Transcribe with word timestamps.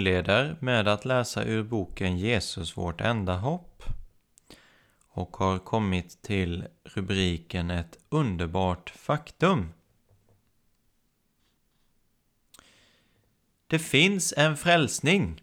Inleder 0.00 0.56
med 0.60 0.88
att 0.88 1.04
läsa 1.04 1.44
ur 1.44 1.62
boken 1.62 2.18
Jesus 2.18 2.76
vårt 2.76 3.00
enda 3.00 3.36
hopp 3.36 3.84
och 5.08 5.36
har 5.36 5.58
kommit 5.58 6.22
till 6.22 6.64
rubriken 6.84 7.70
Ett 7.70 7.98
underbart 8.08 8.90
faktum. 8.90 9.72
Det 13.66 13.78
finns 13.78 14.34
en 14.36 14.56
frälsning. 14.56 15.42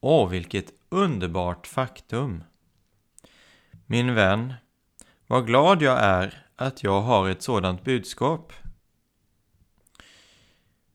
Åh, 0.00 0.28
vilket 0.28 0.72
underbart 0.88 1.66
faktum! 1.66 2.44
Min 3.86 4.14
vän, 4.14 4.54
vad 5.26 5.46
glad 5.46 5.82
jag 5.82 5.98
är 6.00 6.46
att 6.56 6.82
jag 6.82 7.00
har 7.00 7.28
ett 7.28 7.42
sådant 7.42 7.84
budskap. 7.84 8.52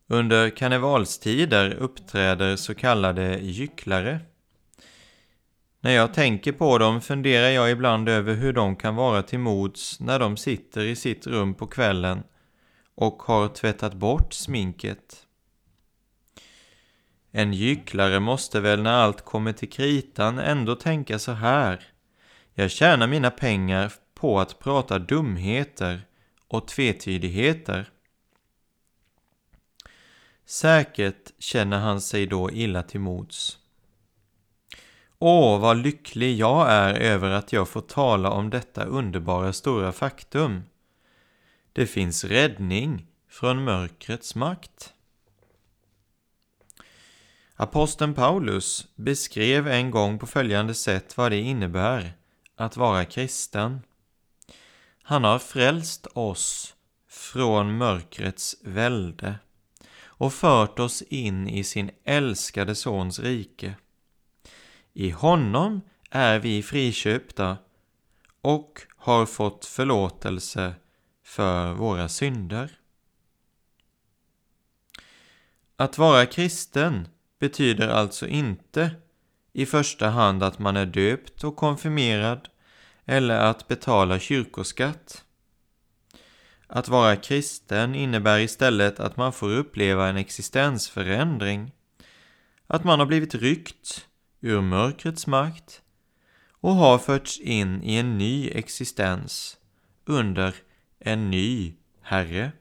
Under 0.09 0.49
karnevalstider 0.49 1.73
uppträder 1.73 2.55
så 2.55 2.75
kallade 2.75 3.39
gycklare. 3.39 4.19
När 5.79 5.91
jag 5.91 6.13
tänker 6.13 6.51
på 6.51 6.77
dem 6.77 7.01
funderar 7.01 7.49
jag 7.49 7.71
ibland 7.71 8.09
över 8.09 8.33
hur 8.33 8.53
de 8.53 8.75
kan 8.75 8.95
vara 8.95 9.21
till 9.23 9.39
mods 9.39 9.99
när 9.99 10.19
de 10.19 10.37
sitter 10.37 10.81
i 10.81 10.95
sitt 10.95 11.27
rum 11.27 11.53
på 11.53 11.67
kvällen 11.67 12.23
och 12.95 13.23
har 13.23 13.47
tvättat 13.47 13.93
bort 13.93 14.33
sminket. 14.33 15.27
En 17.31 17.53
gycklare 17.53 18.19
måste 18.19 18.59
väl 18.59 18.81
när 18.81 18.93
allt 18.93 19.25
kommer 19.25 19.53
till 19.53 19.69
kritan 19.69 20.39
ändå 20.39 20.75
tänka 20.75 21.19
så 21.19 21.31
här. 21.31 21.83
Jag 22.53 22.71
tjänar 22.71 23.07
mina 23.07 23.31
pengar 23.31 23.93
på 24.13 24.39
att 24.39 24.59
prata 24.59 24.99
dumheter 24.99 26.01
och 26.47 26.67
tvetydigheter. 26.67 27.89
Säkert 30.49 31.31
känner 31.39 31.79
han 31.79 32.01
sig 32.01 32.25
då 32.25 32.51
illa 32.51 32.83
till 32.83 32.99
mods. 32.99 33.59
Åh, 35.19 35.59
vad 35.59 35.77
lycklig 35.77 36.37
jag 36.37 36.71
är 36.71 36.93
över 36.93 37.29
att 37.29 37.53
jag 37.53 37.69
får 37.69 37.81
tala 37.81 38.29
om 38.29 38.49
detta 38.49 38.83
underbara 38.83 39.53
stora 39.53 39.91
faktum. 39.91 40.63
Det 41.73 41.87
finns 41.87 42.23
räddning 42.23 43.07
från 43.29 43.63
mörkrets 43.63 44.35
makt. 44.35 44.93
Aposteln 47.55 48.13
Paulus 48.13 48.87
beskrev 48.95 49.67
en 49.67 49.91
gång 49.91 50.19
på 50.19 50.27
följande 50.27 50.73
sätt 50.73 51.17
vad 51.17 51.31
det 51.31 51.39
innebär 51.39 52.13
att 52.55 52.77
vara 52.77 53.05
kristen. 53.05 53.81
Han 55.01 55.23
har 55.23 55.39
frälst 55.39 56.07
oss 56.13 56.75
från 57.09 57.77
mörkrets 57.77 58.55
välde 58.63 59.35
och 60.17 60.33
fört 60.33 60.79
oss 60.79 61.01
in 61.01 61.47
i 61.47 61.63
sin 61.63 61.91
älskade 62.03 62.75
Sons 62.75 63.19
rike. 63.19 63.75
I 64.93 65.09
honom 65.09 65.81
är 66.09 66.39
vi 66.39 66.63
friköpta 66.63 67.57
och 68.41 68.81
har 68.95 69.25
fått 69.25 69.65
förlåtelse 69.65 70.73
för 71.23 71.73
våra 71.73 72.09
synder. 72.09 72.79
Att 75.75 75.97
vara 75.97 76.25
kristen 76.25 77.07
betyder 77.39 77.87
alltså 77.87 78.27
inte 78.27 78.91
i 79.53 79.65
första 79.65 80.09
hand 80.09 80.43
att 80.43 80.59
man 80.59 80.77
är 80.77 80.85
döpt 80.85 81.43
och 81.43 81.55
konfirmerad 81.55 82.49
eller 83.05 83.39
att 83.39 83.67
betala 83.67 84.19
kyrkoskatt. 84.19 85.23
Att 86.67 86.87
vara 86.87 87.15
kristen 87.15 87.95
innebär 87.95 88.39
istället 88.39 88.99
att 88.99 89.17
man 89.17 89.33
får 89.33 89.49
uppleva 89.49 90.07
en 90.07 90.17
existensförändring. 90.17 91.71
Att 92.67 92.83
man 92.83 92.99
har 92.99 93.05
blivit 93.05 93.35
ryckt 93.35 94.07
ur 94.41 94.61
mörkrets 94.61 95.27
makt 95.27 95.81
och 96.51 96.75
har 96.75 96.97
förts 96.97 97.39
in 97.39 97.83
i 97.83 97.95
en 97.95 98.17
ny 98.17 98.49
existens 98.49 99.57
under 100.05 100.55
en 100.99 101.29
ny 101.29 101.73
Herre. 102.01 102.51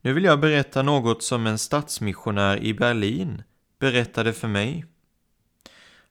Nu 0.00 0.12
vill 0.12 0.24
jag 0.24 0.40
berätta 0.40 0.82
något 0.82 1.22
som 1.22 1.46
en 1.46 1.58
stadsmissionär 1.58 2.56
i 2.62 2.74
Berlin 2.74 3.42
berättade 3.78 4.32
för 4.32 4.48
mig. 4.48 4.84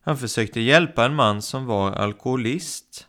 Han 0.02 0.18
försökte 0.18 0.60
hjälpa 0.60 1.06
en 1.06 1.16
man 1.16 1.42
som 1.42 1.66
var 1.66 1.92
alkoholist 1.92 3.08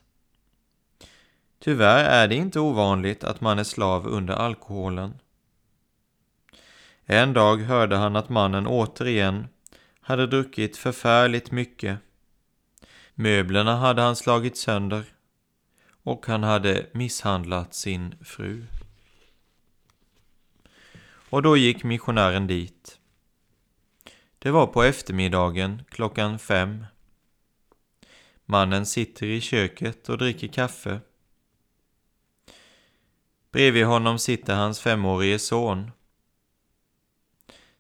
Tyvärr 1.59 2.05
är 2.05 2.29
det 2.29 2.35
inte 2.35 2.61
ovanligt 2.61 3.25
att 3.25 3.41
man 3.41 3.59
är 3.59 3.65
slav 3.65 4.07
under 4.07 4.35
alkoholen. 4.35 5.19
En 7.05 7.33
dag 7.33 7.57
hörde 7.57 7.97
han 7.97 8.17
att 8.17 8.29
mannen 8.29 8.67
återigen 8.67 9.49
hade 10.01 10.27
druckit 10.27 10.77
förfärligt 10.77 11.51
mycket. 11.51 11.99
Möblerna 13.15 13.77
hade 13.77 14.03
han 14.03 14.17
slagit 14.17 14.57
sönder 14.57 15.05
och 16.03 16.27
han 16.27 16.43
hade 16.43 16.87
misshandlat 16.93 17.75
sin 17.75 18.15
fru. 18.25 18.65
Och 21.31 21.43
då 21.43 21.57
gick 21.57 21.85
missionären 21.85 22.47
dit. 22.47 22.99
Det 24.39 24.51
var 24.51 24.67
på 24.67 24.83
eftermiddagen 24.83 25.83
klockan 25.91 26.39
fem. 26.39 26.87
Mannen 28.45 28.87
sitter 28.87 29.27
i 29.27 29.41
köket 29.41 30.09
och 30.09 30.19
dricker 30.19 30.49
kaffe. 30.49 31.01
Bredvid 33.53 33.87
honom 33.87 34.19
sitter 34.19 34.55
hans 34.55 34.81
femårige 34.81 35.39
son. 35.39 35.91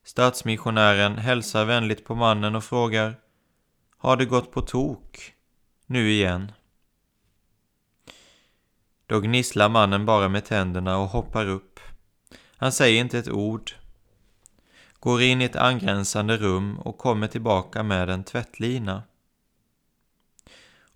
Stadsmissionären 0.04 1.18
hälsar 1.18 1.64
vänligt 1.64 2.04
på 2.04 2.14
mannen 2.14 2.54
och 2.56 2.64
frågar 2.64 3.18
Har 3.96 4.16
det 4.16 4.24
gått 4.24 4.52
på 4.52 4.62
tok? 4.62 5.34
Nu 5.86 6.10
igen. 6.10 6.52
Då 9.06 9.20
gnisslar 9.20 9.68
mannen 9.68 10.06
bara 10.06 10.28
med 10.28 10.44
tänderna 10.44 10.98
och 10.98 11.08
hoppar 11.08 11.46
upp. 11.46 11.80
Han 12.56 12.72
säger 12.72 13.00
inte 13.00 13.18
ett 13.18 13.28
ord. 13.28 13.72
Går 15.00 15.22
in 15.22 15.42
i 15.42 15.44
ett 15.44 15.56
angränsande 15.56 16.36
rum 16.36 16.78
och 16.78 16.98
kommer 16.98 17.26
tillbaka 17.26 17.82
med 17.82 18.10
en 18.10 18.24
tvättlina. 18.24 19.02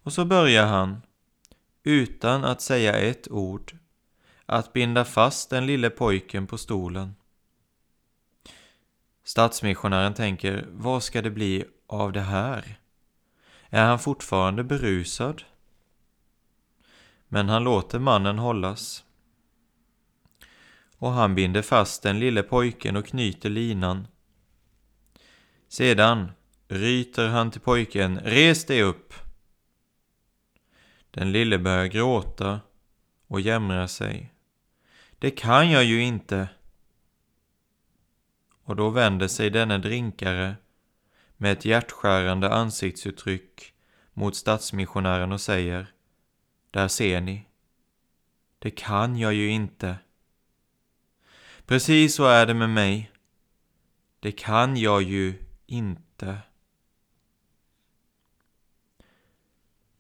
Och 0.03 0.13
så 0.13 0.25
börjar 0.25 0.67
han, 0.67 1.03
utan 1.83 2.45
att 2.45 2.61
säga 2.61 2.97
ett 2.99 3.29
ord, 3.31 3.79
att 4.53 4.73
binda 4.73 5.05
fast 5.05 5.51
den 5.51 5.67
lille 5.67 5.91
pojken 5.91 6.47
på 6.47 6.59
stolen. 6.59 7.15
Stadsmissionären 9.25 10.15
tänker, 10.15 10.67
vad 10.71 11.03
ska 11.03 11.23
det 11.23 11.31
bli 11.31 11.65
av 11.87 12.13
det 12.13 12.21
här? 12.21 12.79
Är 13.69 13.85
han 13.85 13.99
fortfarande 13.99 14.65
berusad? 14.65 15.45
men 17.33 17.49
han 17.49 17.65
låter 17.65 17.99
mannen 17.99 18.39
hållas. 18.39 19.05
Och 20.97 21.11
han 21.11 21.35
binder 21.35 21.63
fast 21.63 22.03
den 22.03 22.19
lille 22.19 22.43
pojken 22.43 22.97
och 22.97 23.07
knyter 23.07 23.51
linan. 23.51 24.07
Sedan 25.69 26.33
ryter 26.69 27.29
han 27.29 27.51
till 27.51 27.61
pojken, 27.61 28.21
res 28.21 28.65
dig 28.67 28.83
upp! 28.83 29.15
Den 31.11 31.33
lille 31.33 31.59
börjar 31.59 31.87
gråta 31.87 32.61
och 33.27 33.41
jämrar 33.41 33.87
sig. 33.87 34.33
Det 35.23 35.31
kan 35.31 35.71
jag 35.71 35.85
ju 35.85 36.03
inte! 36.03 36.49
Och 38.65 38.77
då 38.77 38.91
vänder 38.91 39.29
sig 39.29 39.51
denne 39.51 39.79
drinkare 39.79 40.57
med 41.37 41.53
ett 41.53 41.65
hjärtskärande 41.65 42.51
ansiktsuttryck 42.55 43.75
mot 44.13 44.37
stadsmissionären 44.37 45.33
och 45.33 45.41
säger 45.41 45.95
Där 46.71 46.89
ser 46.89 47.21
ni. 47.21 47.49
Det 48.59 48.71
kan 48.71 49.17
jag 49.17 49.35
ju 49.35 49.49
inte. 49.49 49.99
Precis 51.67 52.15
så 52.15 52.25
är 52.25 52.47
det 52.47 52.55
med 52.55 52.71
mig. 52.71 53.13
Det 54.21 54.33
kan 54.33 54.77
jag 54.77 55.03
ju 55.03 55.39
inte. 55.67 56.39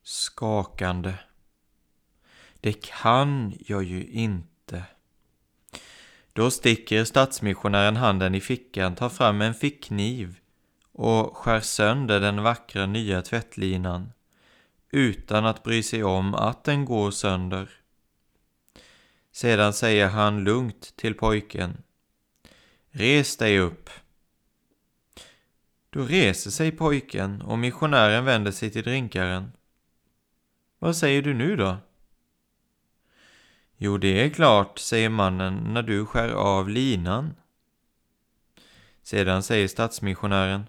Skakande. 0.02 1.14
Det 2.60 2.82
kan 2.82 3.52
jag 3.58 3.82
ju 3.84 4.04
inte. 4.04 4.84
Då 6.32 6.50
sticker 6.50 7.05
stadsmissionären 7.05 7.96
handen 7.96 8.34
i 8.34 8.40
fickan, 8.40 8.94
tar 8.94 9.08
fram 9.08 9.43
en 9.43 9.55
fickkniv 9.55 10.38
och 10.93 11.37
skär 11.37 11.61
sönder 11.61 12.20
den 12.20 12.43
vackra 12.43 12.87
nya 12.87 13.23
tvättlinan 13.23 14.12
utan 14.90 15.46
att 15.46 15.62
bry 15.62 15.82
sig 15.82 16.05
om 16.05 16.34
att 16.34 16.64
den 16.64 16.84
går 16.84 17.11
sönder. 17.11 17.70
Sedan 19.32 19.73
säger 19.73 20.08
han 20.08 20.44
lugnt 20.44 20.96
till 20.96 21.14
pojken. 21.14 21.82
Res 22.90 23.37
dig 23.37 23.58
upp. 23.58 23.90
Då 25.90 26.05
reser 26.05 26.50
sig 26.50 26.73
pojken 26.73 27.43
och 27.43 27.58
missionären 27.58 28.25
vänder 28.25 28.52
sig 28.52 28.70
till 28.70 28.82
drinkaren. 28.82 29.52
Vad 30.79 30.96
säger 30.96 31.23
du 31.23 31.34
nu 31.34 31.56
då? 31.56 31.76
Jo, 33.84 33.99
det 33.99 34.25
är 34.25 34.31
klart, 34.31 34.79
säger 34.79 35.08
mannen 35.08 35.55
när 35.55 35.82
du 35.82 36.06
skär 36.06 36.29
av 36.29 36.69
linan. 36.69 37.34
Sedan 39.02 39.43
säger 39.43 39.69
stadsmissionären. 39.69 40.67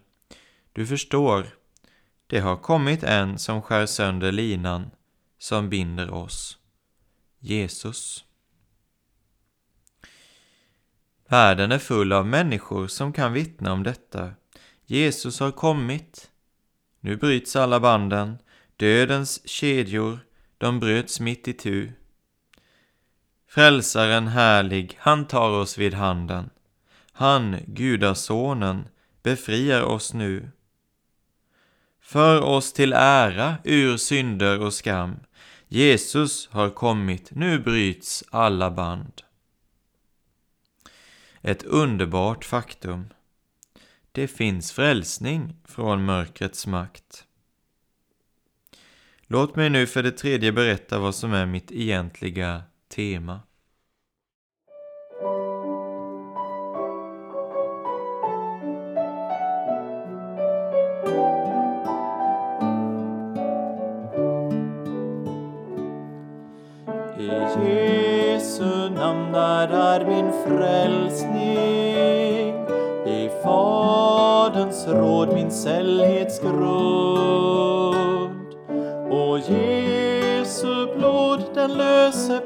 Du 0.74 0.88
förstår, 0.88 1.48
det 2.28 2.40
har 2.40 2.58
kommit 2.58 3.04
en 3.04 3.40
som 3.40 3.62
skär 3.62 3.86
sönder 3.86 4.32
linan 4.32 4.90
som 5.38 5.70
binder 5.70 6.10
oss. 6.10 6.58
Jesus. 7.40 8.26
Världen 11.28 11.72
är 11.72 11.80
full 11.80 12.14
av 12.14 12.28
människor 12.28 12.88
som 12.88 13.14
kan 13.14 13.34
vittna 13.34 13.74
om 13.74 13.84
detta. 13.84 14.32
Jesus 14.86 15.40
har 15.40 15.52
kommit. 15.52 16.32
Nu 17.00 17.18
bryts 17.18 17.56
alla 17.56 17.80
banden. 17.80 18.38
Dödens 18.78 19.50
kedjor, 19.50 20.20
de 20.58 20.80
bröts 20.80 21.20
mitt 21.20 21.48
i 21.48 21.54
tu. 21.54 21.92
Frälsaren 23.54 24.28
härlig, 24.28 24.98
han 25.00 25.28
tar 25.28 25.50
oss 25.50 25.78
vid 25.78 25.94
handen. 25.94 26.50
Han, 27.12 27.58
Gudasonen, 27.68 28.88
befriar 29.24 29.82
oss 29.82 30.14
nu. 30.14 30.50
För 32.02 32.42
oss 32.42 32.74
till 32.74 32.94
ära 32.94 33.56
ur 33.64 33.98
synder 33.98 34.60
och 34.60 34.74
skam. 34.74 35.16
Jesus 35.68 36.50
har 36.52 36.70
kommit, 36.70 37.32
nu 37.32 37.60
bryts 37.60 38.24
alla 38.30 38.72
band. 38.72 39.22
Ett 41.42 41.64
underbart 41.64 42.46
faktum. 42.46 43.06
Det 44.12 44.28
finns 44.28 44.72
frälsning 44.72 45.56
från 45.66 46.06
mörkrets 46.06 46.68
makt. 46.68 47.26
Låt 49.28 49.56
mig 49.56 49.70
nu 49.70 49.88
för 49.88 50.04
det 50.04 50.12
tredje 50.12 50.52
berätta 50.52 51.00
vad 51.00 51.16
som 51.16 51.34
är 51.34 51.46
mitt 51.46 51.72
egentliga 51.72 52.64
tema. 52.96 53.40
I 67.18 67.30
Jesu 67.66 68.90
namn 68.90 69.32
där 69.32 69.68
är 69.68 70.06
min 70.06 70.32
frälsning 70.48 71.44
I 73.06 73.30
Faderns 73.44 74.88
råd 74.88 75.34
min 75.34 75.52
sällhetsgrund 75.52 76.54
Och 79.12 79.40
Jesu 79.40 80.98
blod 80.98 81.44
den 81.54 81.74
löse 81.74 82.42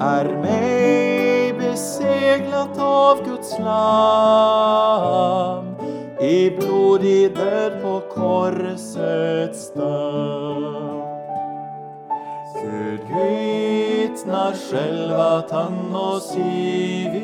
är 0.00 0.24
mig 0.24 1.52
beseglat 1.52 2.78
av 2.78 3.24
Guds 3.24 3.58
lam 3.58 5.74
i 6.20 6.50
blodig 6.50 7.36
död 7.36 7.72
på 7.82 8.00
korsets 8.14 9.64
stam. 9.64 10.64
Gud 12.62 13.00
vittnar 13.00 14.52
själv 14.70 15.20
att 15.20 15.50
han 15.50 15.94
oss 15.94 16.36
givit 16.36 17.20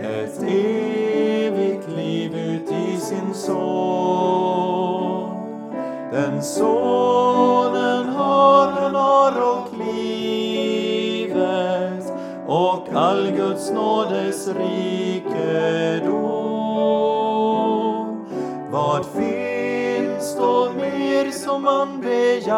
ett 0.00 0.42
evigt 0.42 1.88
liv 1.96 2.36
ut 2.36 2.70
i 2.70 2.96
sin 3.00 3.34
son. 3.34 4.21
Sonen 6.42 8.08
har 8.08 8.52
lönar 8.92 9.42
och 9.42 9.68
livet 9.78 11.32
och 12.46 12.88
all 12.94 13.30
Guds 13.30 13.70
nådes 13.70 14.48
rikedom. 14.48 16.12
Vad 18.70 19.06
finns 19.06 20.36
då 20.36 20.70
mer 20.76 21.30
som 21.30 21.62
man 21.62 22.00
begär 22.00 22.52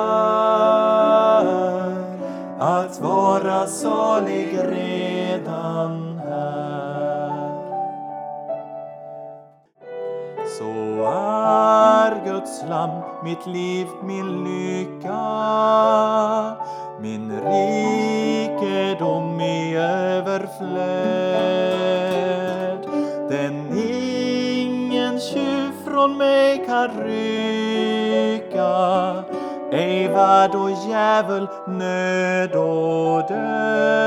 att 2.59 3.01
vara 3.01 3.67
salig 3.67 4.59
redan 4.63 6.19
här? 6.19 6.65
Så 10.59 10.73
är 11.13 12.25
Guds 12.25 12.65
Lamm 12.69 13.04
mitt 13.25 13.47
liv, 13.47 13.87
min 14.03 14.45
lycka, 14.45 15.25
min 17.01 17.33
rikedom 17.45 19.41
i 19.41 19.77
överflöd. 19.77 20.75
Den 23.31 23.79
ingen 23.79 25.21
tjuv 25.21 25.73
från 25.85 26.19
mig 26.19 26.65
kan 26.67 26.89
rycka, 27.05 28.75
ej 29.73 30.09
värld 30.09 30.55
och 30.55 30.71
djävul, 30.71 31.49
nöd 31.69 32.53
och 32.53 33.23
död. 33.29 34.05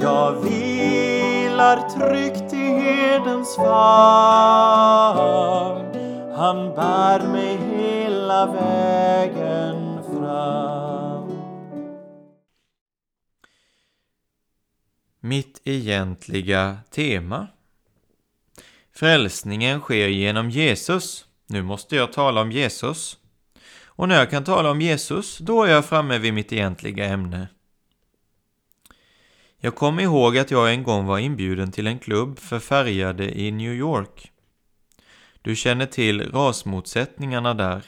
Jag 0.00 0.32
vilar 0.32 1.76
tryggt 1.76 2.52
i 2.52 2.56
herdens 2.56 3.56
famn. 3.56 4.66
Han 6.36 6.74
bär 6.74 7.28
mig 7.28 7.56
hela 7.56 8.46
vägen 8.46 10.02
fram. 10.04 11.30
Mitt 15.20 15.60
egentliga 15.64 16.78
tema. 16.90 17.46
Frälsningen 18.94 19.80
sker 19.80 20.08
genom 20.08 20.50
Jesus. 20.50 21.24
Nu 21.46 21.62
måste 21.62 21.96
jag 21.96 22.12
tala 22.12 22.40
om 22.40 22.52
Jesus. 22.52 23.18
Och 23.84 24.08
när 24.08 24.18
jag 24.18 24.30
kan 24.30 24.44
tala 24.44 24.70
om 24.70 24.80
Jesus, 24.80 25.38
då 25.38 25.62
är 25.62 25.70
jag 25.70 25.84
framme 25.84 26.18
vid 26.18 26.34
mitt 26.34 26.52
egentliga 26.52 27.04
ämne. 27.04 27.48
Jag 29.58 29.74
kommer 29.74 30.02
ihåg 30.02 30.38
att 30.38 30.50
jag 30.50 30.72
en 30.72 30.82
gång 30.82 31.06
var 31.06 31.18
inbjuden 31.18 31.72
till 31.72 31.86
en 31.86 31.98
klubb 31.98 32.38
för 32.38 32.58
färgade 32.58 33.40
i 33.40 33.50
New 33.50 33.72
York. 33.72 34.32
Du 35.46 35.56
känner 35.56 35.86
till 35.86 36.32
rasmotsättningarna 36.32 37.54
där. 37.54 37.84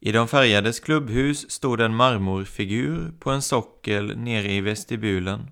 I 0.00 0.12
de 0.12 0.28
färgades 0.28 0.80
klubbhus 0.80 1.50
stod 1.50 1.80
en 1.80 1.94
marmorfigur 1.94 3.12
på 3.20 3.30
en 3.30 3.42
sockel 3.42 4.18
nere 4.18 4.52
i 4.52 4.60
vestibulen. 4.60 5.50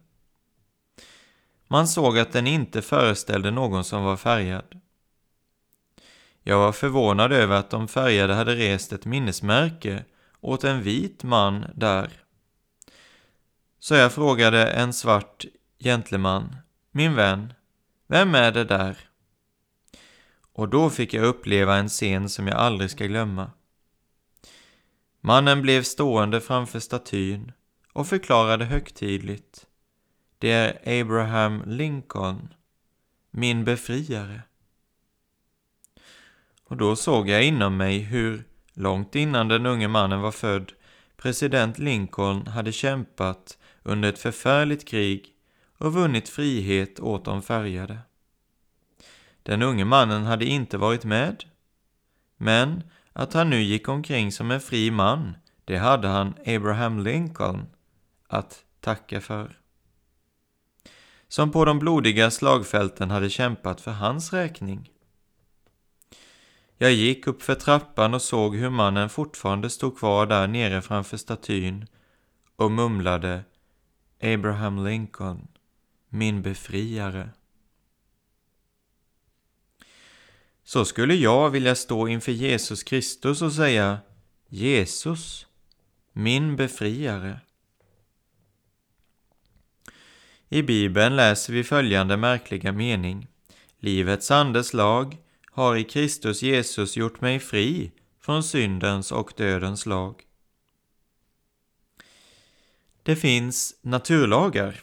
Man 1.68 1.88
såg 1.88 2.18
att 2.18 2.32
den 2.32 2.46
inte 2.46 2.82
föreställde 2.82 3.50
någon 3.50 3.84
som 3.84 4.04
var 4.04 4.16
färgad. 4.16 4.80
Jag 6.42 6.58
var 6.58 6.72
förvånad 6.72 7.32
över 7.32 7.56
att 7.56 7.70
de 7.70 7.88
färgade 7.88 8.34
hade 8.34 8.54
rest 8.54 8.92
ett 8.92 9.04
minnesmärke 9.04 10.04
åt 10.40 10.64
en 10.64 10.82
vit 10.82 11.22
man 11.22 11.66
där. 11.74 12.10
Så 13.78 13.94
jag 13.94 14.12
frågade 14.12 14.66
en 14.66 14.92
svart 14.92 15.44
gentleman, 15.78 16.56
min 16.90 17.14
vän, 17.14 17.52
vem 18.06 18.34
är 18.34 18.52
det 18.52 18.64
där? 18.64 19.08
Och 20.58 20.68
då 20.68 20.90
fick 20.90 21.14
jag 21.14 21.24
uppleva 21.24 21.76
en 21.76 21.88
scen 21.88 22.28
som 22.28 22.46
jag 22.46 22.56
aldrig 22.56 22.90
ska 22.90 23.06
glömma. 23.06 23.50
Mannen 25.20 25.62
blev 25.62 25.82
stående 25.82 26.40
framför 26.40 26.80
statyn 26.80 27.52
och 27.92 28.06
förklarade 28.06 28.64
högtidligt. 28.64 29.66
Det 30.38 30.50
är 30.52 31.00
Abraham 31.00 31.62
Lincoln, 31.66 32.54
min 33.30 33.64
befriare. 33.64 34.42
Och 36.64 36.76
då 36.76 36.96
såg 36.96 37.28
jag 37.28 37.44
inom 37.44 37.76
mig 37.76 37.98
hur, 37.98 38.44
långt 38.72 39.14
innan 39.14 39.48
den 39.48 39.66
unge 39.66 39.88
mannen 39.88 40.20
var 40.20 40.32
född, 40.32 40.72
president 41.16 41.78
Lincoln 41.78 42.46
hade 42.46 42.72
kämpat 42.72 43.58
under 43.82 44.08
ett 44.08 44.18
förfärligt 44.18 44.88
krig 44.88 45.34
och 45.78 45.92
vunnit 45.92 46.28
frihet 46.28 47.00
åt 47.00 47.24
de 47.24 47.42
färgade. 47.42 47.98
Den 49.48 49.62
unge 49.62 49.84
mannen 49.84 50.24
hade 50.24 50.44
inte 50.44 50.78
varit 50.78 51.04
med, 51.04 51.44
men 52.36 52.82
att 53.12 53.32
han 53.32 53.50
nu 53.50 53.62
gick 53.62 53.88
omkring 53.88 54.32
som 54.32 54.50
en 54.50 54.60
fri 54.60 54.90
man, 54.90 55.36
det 55.64 55.76
hade 55.76 56.08
han 56.08 56.34
Abraham 56.46 56.98
Lincoln 56.98 57.66
att 58.26 58.64
tacka 58.80 59.20
för. 59.20 59.58
Som 61.28 61.50
på 61.50 61.64
de 61.64 61.78
blodiga 61.78 62.30
slagfälten 62.30 63.10
hade 63.10 63.30
kämpat 63.30 63.80
för 63.80 63.90
hans 63.90 64.32
räkning. 64.32 64.90
Jag 66.78 66.92
gick 66.92 67.26
upp 67.26 67.42
för 67.42 67.54
trappan 67.54 68.14
och 68.14 68.22
såg 68.22 68.56
hur 68.56 68.70
mannen 68.70 69.08
fortfarande 69.08 69.70
stod 69.70 69.98
kvar 69.98 70.26
där 70.26 70.46
nere 70.46 70.82
framför 70.82 71.16
statyn 71.16 71.86
och 72.56 72.70
mumlade 72.70 73.44
Abraham 74.22 74.84
Lincoln, 74.84 75.48
min 76.08 76.42
befriare. 76.42 77.30
Så 80.68 80.84
skulle 80.84 81.14
jag 81.14 81.50
vilja 81.50 81.74
stå 81.74 82.08
inför 82.08 82.32
Jesus 82.32 82.82
Kristus 82.82 83.42
och 83.42 83.52
säga 83.52 83.98
Jesus, 84.48 85.46
min 86.12 86.56
befriare. 86.56 87.40
I 90.48 90.62
Bibeln 90.62 91.16
läser 91.16 91.52
vi 91.52 91.64
följande 91.64 92.16
märkliga 92.16 92.72
mening. 92.72 93.26
Livets 93.78 94.30
andes 94.30 94.74
lag 94.74 95.16
har 95.50 95.76
i 95.76 95.84
Kristus 95.84 96.42
Jesus 96.42 96.96
gjort 96.96 97.20
mig 97.20 97.38
fri 97.38 97.92
från 98.20 98.42
syndens 98.42 99.12
och 99.12 99.32
dödens 99.36 99.86
lag. 99.86 100.22
Det 103.02 103.16
finns 103.16 103.78
naturlagar. 103.82 104.80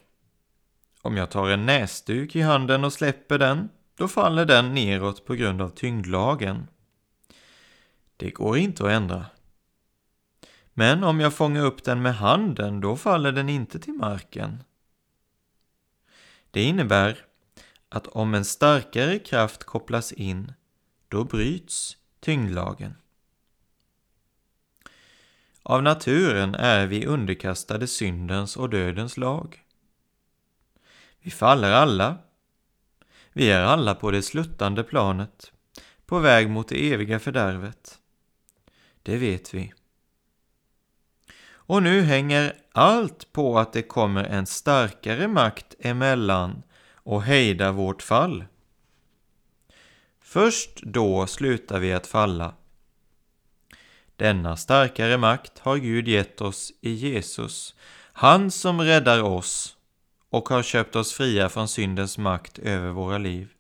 Om 1.02 1.18
jag 1.18 1.32
tar 1.32 1.50
en 1.50 1.66
näsduk 1.66 2.36
i 2.36 2.42
handen 2.42 2.84
och 2.84 2.94
släpper 2.94 3.38
den, 3.38 3.70
då 3.96 4.08
faller 4.08 4.46
den 4.46 4.74
neråt 4.74 5.26
på 5.26 5.36
grund 5.36 5.62
av 5.62 5.70
tyngdlagen. 5.70 6.68
Det 8.18 8.30
går 8.30 8.58
inte 8.58 8.84
att 8.84 8.92
ändra. 8.92 9.26
Men 10.74 11.04
om 11.04 11.20
jag 11.20 11.34
fångar 11.34 11.66
upp 11.66 11.84
den 11.84 12.02
med 12.02 12.16
handen, 12.16 12.82
då 12.82 12.98
faller 12.98 13.32
den 13.32 13.50
inte 13.50 13.80
till 13.80 13.94
marken. 13.94 14.64
Det 16.52 16.64
innebär 16.64 17.26
att 17.90 18.08
om 18.08 18.34
en 18.34 18.46
starkare 18.46 19.20
kraft 19.20 19.64
kopplas 19.64 20.12
in, 20.12 20.54
då 21.08 21.24
bryts 21.24 21.98
tyngdlagen. 22.20 22.96
Av 25.64 25.84
naturen 25.84 26.56
är 26.56 26.88
vi 26.88 27.06
underkastade 27.06 27.88
syndens 27.88 28.58
och 28.58 28.70
dödens 28.70 29.18
lag. 29.18 29.64
Vi 31.20 31.32
faller 31.32 31.72
alla. 31.72 32.18
Vi 33.38 33.52
är 33.52 33.62
alla 33.62 33.96
på 33.96 34.12
det 34.12 34.22
sluttande 34.22 34.84
planet, 34.84 35.52
på 36.06 36.20
väg 36.20 36.50
mot 36.50 36.68
det 36.68 36.94
eviga 36.94 37.20
fördärvet. 37.20 38.00
Det 39.04 39.18
vet 39.18 39.54
vi. 39.54 39.74
Och 41.48 41.84
nu 41.84 42.02
hänger 42.02 42.54
allt 42.72 43.34
på 43.34 43.60
att 43.60 43.74
det 43.74 43.82
kommer 43.82 44.24
en 44.24 44.46
starkare 44.46 45.28
makt 45.28 45.76
emellan 45.80 46.64
och 46.94 47.24
hejdar 47.24 47.72
vårt 47.72 48.02
fall. 48.02 48.46
Först 50.22 50.82
då 50.84 51.28
slutar 51.28 51.80
vi 51.80 51.94
att 51.94 52.08
falla. 52.08 52.54
Denna 54.16 54.58
starkare 54.58 55.18
makt 55.18 55.60
har 55.60 55.78
Gud 55.78 56.08
gett 56.08 56.42
oss 56.42 56.72
i 56.82 56.92
Jesus, 56.92 57.76
han 58.14 58.52
som 58.52 58.82
räddar 58.82 59.24
oss 59.24 59.75
och 60.36 60.50
har 60.50 60.64
köpt 60.64 60.96
oss 60.96 61.14
fria 61.14 61.50
från 61.50 61.68
syndens 61.68 62.18
makt 62.18 62.60
över 62.60 62.92
våra 62.92 63.18
liv. 63.18 63.54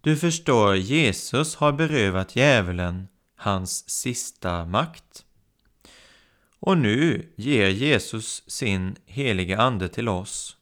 Du 0.00 0.16
förstår, 0.16 0.76
Jesus 0.76 1.54
har 1.54 1.72
berövat 1.72 2.36
djävulen 2.36 3.08
hans 3.36 3.90
sista 3.90 4.64
makt. 4.64 5.24
Och 6.58 6.78
nu 6.78 7.32
ger 7.36 7.68
Jesus 7.68 8.50
sin 8.50 8.96
heliga 9.06 9.58
Ande 9.58 9.88
till 9.88 10.08
oss, 10.08 10.56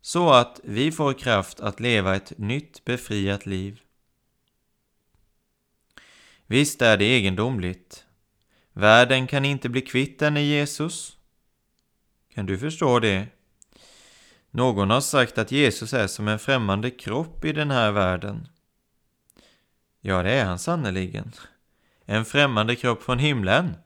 så 0.00 0.32
att 0.32 0.60
vi 0.64 0.92
får 0.92 1.12
kraft 1.12 1.60
att 1.60 1.80
leva 1.80 2.16
ett 2.16 2.38
nytt 2.38 2.84
befriat 2.84 3.46
liv. 3.46 3.80
Visst 6.46 6.82
är 6.82 6.96
det 6.96 7.04
egendomligt. 7.04 8.04
Världen 8.72 9.26
kan 9.26 9.44
inte 9.44 9.68
bli 9.68 9.80
kvitt 9.80 10.18
denne 10.18 10.42
Jesus. 10.42 11.16
Kan 12.34 12.46
du 12.46 12.58
förstå 12.58 13.00
det? 13.00 13.28
Någon 14.56 14.90
har 14.90 15.00
sagt 15.00 15.38
att 15.38 15.52
Jesus 15.52 15.92
är 15.92 16.06
som 16.06 16.28
en 16.28 16.38
främmande 16.38 16.90
kropp 16.90 17.44
i 17.44 17.52
den 17.52 17.70
här 17.70 17.92
världen. 17.92 18.48
Ja, 20.00 20.22
det 20.22 20.30
är 20.32 20.44
han 20.44 20.58
sannerligen. 20.58 21.32
En 22.04 22.24
främmande 22.24 22.76
kropp 22.76 23.02
från 23.02 23.18
himlen. 23.18 23.76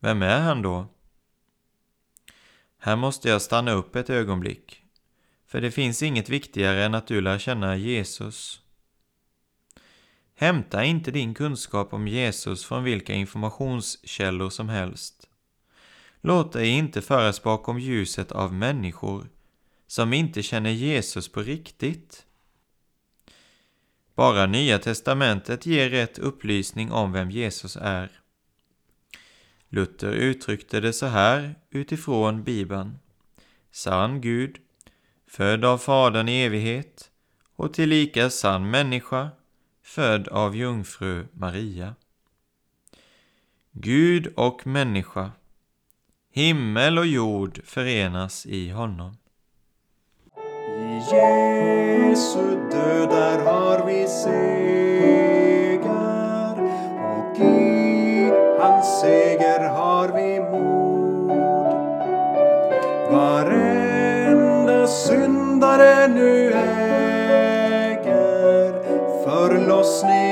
Vem 0.00 0.22
är 0.22 0.40
han 0.40 0.62
då? 0.62 0.86
Här 2.78 2.96
måste 2.96 3.28
jag 3.28 3.42
stanna 3.42 3.72
upp 3.72 3.96
ett 3.96 4.10
ögonblick, 4.10 4.84
för 5.46 5.60
det 5.60 5.70
finns 5.70 6.02
inget 6.02 6.28
viktigare 6.28 6.84
än 6.84 6.94
att 6.94 7.06
du 7.06 7.20
lär 7.20 7.38
känna 7.38 7.76
Jesus. 7.76 8.60
Hämta 10.34 10.84
inte 10.84 11.10
din 11.10 11.34
kunskap 11.34 11.92
om 11.92 12.08
Jesus 12.08 12.64
från 12.64 12.84
vilka 12.84 13.12
informationskällor 13.14 14.50
som 14.50 14.68
helst. 14.68 15.28
Låt 16.24 16.52
dig 16.52 16.68
inte 16.68 17.02
föras 17.02 17.42
bakom 17.42 17.78
ljuset 17.78 18.32
av 18.32 18.54
människor 18.54 19.28
som 19.86 20.12
inte 20.12 20.42
känner 20.42 20.70
Jesus 20.70 21.28
på 21.28 21.42
riktigt. 21.42 22.26
Bara 24.14 24.46
Nya 24.46 24.78
testamentet 24.78 25.66
ger 25.66 25.90
rätt 25.90 26.18
upplysning 26.18 26.92
om 26.92 27.12
vem 27.12 27.30
Jesus 27.30 27.76
är. 27.76 28.10
Luther 29.68 30.12
uttryckte 30.12 30.80
det 30.80 30.92
så 30.92 31.06
här 31.06 31.54
utifrån 31.70 32.44
Bibeln. 32.44 32.98
Sann 33.70 34.20
Gud, 34.20 34.58
född 35.26 35.64
av 35.64 35.78
Fadern 35.78 36.28
i 36.28 36.42
evighet 36.42 37.10
och 37.56 37.74
tillika 37.74 38.30
sann 38.30 38.70
människa, 38.70 39.30
född 39.82 40.28
av 40.28 40.56
jungfru 40.56 41.26
Maria. 41.32 41.94
Gud 43.72 44.26
och 44.36 44.66
människa, 44.66 45.30
himmel 46.34 46.98
och 46.98 47.06
jord 47.06 47.60
förenas 47.64 48.46
i 48.46 48.70
honom. 48.70 49.16
I 50.78 50.94
Jesu 51.14 52.38
död 52.70 53.08
där 53.08 53.38
har 53.44 53.86
vi 53.86 54.06
seger 54.06 54.32
och 57.16 57.40
i 57.40 58.32
hans 58.60 59.00
seger 59.00 59.68
har 59.68 60.08
vi 60.08 60.40
mod. 60.40 60.92
Varenda 63.12 64.86
syndare 64.86 66.08
nu 66.08 66.52
äger 66.52 67.12
förlossning 69.24 70.31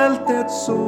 fältet 0.00 0.50
så 0.50 0.80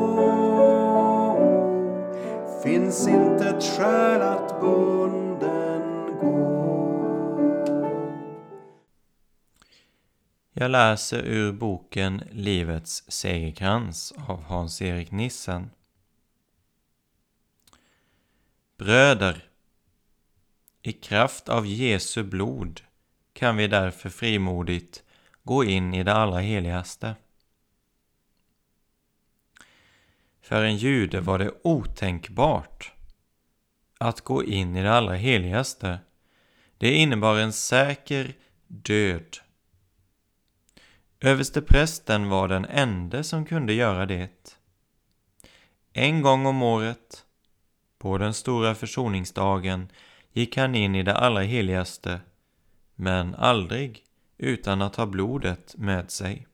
finns 2.62 3.08
inte 3.08 3.48
ett 3.48 3.62
skäl 3.62 4.22
att 4.22 4.60
bunden 4.60 6.06
gå. 6.20 6.52
Jag 10.52 10.70
läser 10.70 11.22
ur 11.22 11.52
boken 11.52 12.22
Livets 12.30 13.04
segerkrans 13.08 14.14
av 14.28 14.42
Hans-Erik 14.42 15.10
Nissen. 15.10 15.70
Bröder, 18.78 19.44
i 20.82 20.92
kraft 20.92 21.48
av 21.48 21.66
Jesu 21.66 22.22
blod 22.22 22.80
kan 23.32 23.56
vi 23.56 23.66
därför 23.66 24.10
frimodigt 24.10 25.02
gå 25.42 25.64
in 25.64 25.94
i 25.94 26.02
det 26.02 26.12
allra 26.12 26.38
heligaste. 26.38 27.14
För 30.52 30.64
en 30.64 30.76
jude 30.76 31.20
var 31.20 31.38
det 31.38 31.50
otänkbart 31.62 32.92
att 33.98 34.20
gå 34.20 34.44
in 34.44 34.76
i 34.76 34.82
det 34.82 34.92
allra 34.92 35.14
heligaste. 35.14 35.98
Det 36.78 36.94
innebar 36.94 37.36
en 37.36 37.52
säker 37.52 38.34
död. 38.66 39.36
Översteprästen 41.20 42.28
var 42.28 42.48
den 42.48 42.64
ende 42.64 43.24
som 43.24 43.44
kunde 43.44 43.72
göra 43.72 44.06
det. 44.06 44.58
En 45.92 46.22
gång 46.22 46.46
om 46.46 46.62
året, 46.62 47.24
på 47.98 48.18
den 48.18 48.34
stora 48.34 48.74
försoningsdagen, 48.74 49.88
gick 50.32 50.56
han 50.56 50.74
in 50.74 50.94
i 50.94 51.02
det 51.02 51.16
allra 51.16 51.42
heligaste, 51.42 52.20
men 52.94 53.34
aldrig 53.34 54.04
utan 54.38 54.82
att 54.82 54.96
ha 54.96 55.06
blodet 55.06 55.74
med 55.76 56.10
sig. 56.10 56.46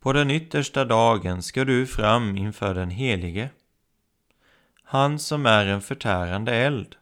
På 0.00 0.12
den 0.12 0.30
yttersta 0.30 0.84
dagen 0.84 1.42
ska 1.42 1.64
du 1.64 1.86
fram 1.86 2.36
inför 2.36 2.74
den 2.74 2.90
helige, 2.90 3.50
han 4.82 5.18
som 5.18 5.46
är 5.46 5.66
en 5.66 5.80
förtärande 5.80 6.54
eld. 6.54 6.96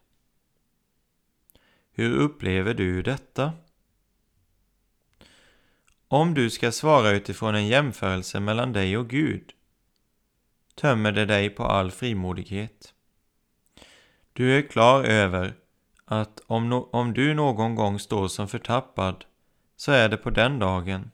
Hur 1.92 2.16
upplever 2.16 2.74
du 2.74 3.02
detta? 3.02 3.52
Om 6.08 6.34
du 6.34 6.50
ska 6.50 6.72
svara 6.72 7.10
utifrån 7.10 7.54
en 7.54 7.66
jämförelse 7.66 8.40
mellan 8.40 8.72
dig 8.72 8.96
och 8.96 9.08
Gud, 9.08 9.52
tömmer 10.74 11.12
det 11.12 11.26
dig 11.26 11.50
på 11.50 11.64
all 11.64 11.90
frimodighet. 11.90 12.94
Du 14.32 14.58
är 14.58 14.62
klar 14.62 15.04
över 15.04 15.54
att 16.04 16.40
om, 16.46 16.68
no 16.68 16.88
om 16.92 17.12
du 17.12 17.34
någon 17.34 17.74
gång 17.74 17.98
står 17.98 18.28
som 18.28 18.48
förtappad, 18.48 19.24
så 19.76 19.92
är 19.92 20.08
det 20.08 20.16
på 20.16 20.30
den 20.30 20.58
dagen. 20.58 21.10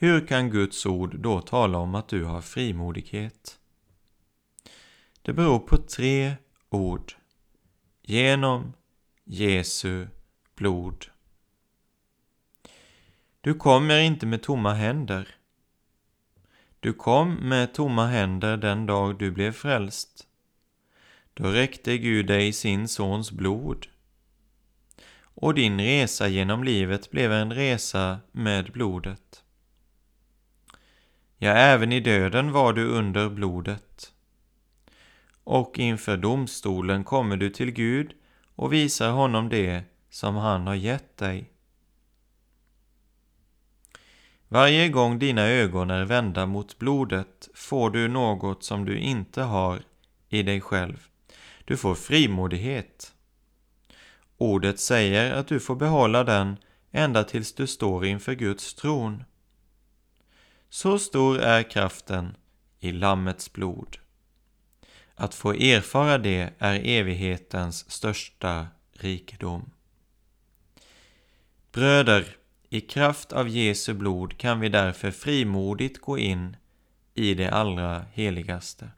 Hur 0.00 0.26
kan 0.26 0.50
Guds 0.50 0.86
ord 0.86 1.18
då 1.18 1.40
tala 1.40 1.78
om 1.78 1.94
att 1.94 2.08
du 2.08 2.24
har 2.24 2.40
frimodighet? 2.40 3.58
Det 5.22 5.32
beror 5.32 5.58
på 5.58 5.76
tre 5.76 6.36
ord. 6.68 7.12
Genom 8.02 8.72
Jesu 9.24 10.06
blod. 10.54 11.06
Du 13.40 13.54
kommer 13.54 14.00
inte 14.00 14.26
med 14.26 14.42
tomma 14.42 14.74
händer. 14.74 15.36
Du 16.80 16.92
kom 16.92 17.34
med 17.34 17.74
tomma 17.74 18.06
händer 18.06 18.56
den 18.56 18.86
dag 18.86 19.18
du 19.18 19.30
blev 19.30 19.52
frälst. 19.52 20.26
Då 21.34 21.44
räckte 21.44 21.98
Gud 21.98 22.26
dig 22.26 22.52
sin 22.52 22.88
sons 22.88 23.32
blod. 23.32 23.86
Och 25.20 25.54
din 25.54 25.80
resa 25.80 26.28
genom 26.28 26.64
livet 26.64 27.10
blev 27.10 27.32
en 27.32 27.52
resa 27.52 28.20
med 28.32 28.72
blodet. 28.72 29.44
Ja, 31.40 31.50
även 31.50 31.92
i 31.92 32.00
döden 32.00 32.52
var 32.52 32.72
du 32.72 32.84
under 32.84 33.28
blodet. 33.28 34.12
Och 35.44 35.78
inför 35.78 36.16
domstolen 36.16 37.04
kommer 37.04 37.36
du 37.36 37.50
till 37.50 37.70
Gud 37.70 38.12
och 38.54 38.72
visar 38.72 39.10
honom 39.10 39.48
det 39.48 39.82
som 40.10 40.36
han 40.36 40.66
har 40.66 40.74
gett 40.74 41.16
dig. 41.16 41.52
Varje 44.48 44.88
gång 44.88 45.18
dina 45.18 45.42
ögon 45.42 45.90
är 45.90 46.04
vända 46.04 46.46
mot 46.46 46.78
blodet 46.78 47.48
får 47.54 47.90
du 47.90 48.08
något 48.08 48.64
som 48.64 48.84
du 48.84 48.98
inte 48.98 49.42
har 49.42 49.82
i 50.28 50.42
dig 50.42 50.60
själv. 50.60 51.06
Du 51.64 51.76
får 51.76 51.94
frimodighet. 51.94 53.12
Ordet 54.38 54.80
säger 54.80 55.32
att 55.32 55.48
du 55.48 55.60
får 55.60 55.76
behålla 55.76 56.24
den 56.24 56.56
ända 56.90 57.24
tills 57.24 57.54
du 57.54 57.66
står 57.66 58.06
inför 58.06 58.34
Guds 58.34 58.74
tron. 58.74 59.24
Så 60.70 60.98
stor 60.98 61.38
är 61.38 61.62
kraften 61.62 62.36
i 62.80 62.92
Lammets 62.92 63.52
blod. 63.52 63.98
Att 65.14 65.34
få 65.34 65.52
erfara 65.52 66.18
det 66.18 66.50
är 66.58 66.80
evighetens 66.84 67.90
största 67.90 68.66
rikedom. 68.92 69.70
Bröder, 71.72 72.36
i 72.68 72.80
kraft 72.80 73.32
av 73.32 73.48
Jesu 73.48 73.94
blod 73.94 74.38
kan 74.38 74.60
vi 74.60 74.68
därför 74.68 75.10
frimodigt 75.10 76.00
gå 76.00 76.18
in 76.18 76.56
i 77.14 77.34
det 77.34 77.50
allra 77.50 78.04
heligaste. 78.12 78.90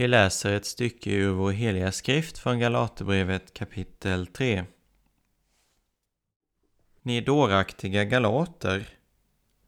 Vi 0.00 0.08
läser 0.08 0.52
ett 0.52 0.66
stycke 0.66 1.10
ur 1.10 1.30
vår 1.30 1.52
heliga 1.52 1.92
skrift 1.92 2.38
från 2.38 2.58
Galaterbrevet 2.58 3.54
kapitel 3.54 4.26
3. 4.26 4.64
Ni 7.02 7.20
dåraktiga 7.20 8.04
galater, 8.04 8.88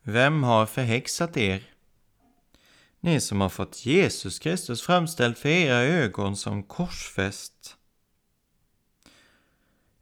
vem 0.02 0.42
har 0.42 0.66
förhäxat 0.66 1.36
er? 1.36 1.62
Ni 3.00 3.20
som 3.20 3.40
har 3.40 3.48
fått 3.48 3.86
Jesus 3.86 4.38
Kristus 4.38 4.82
framställd 4.82 5.36
för 5.38 5.48
era 5.48 5.76
ögon 5.76 6.36
som 6.36 6.62
korsfäst. 6.62 7.76